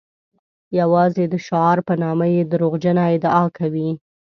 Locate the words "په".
1.87-1.93